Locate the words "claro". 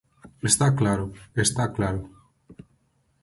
0.79-1.05, 1.77-2.01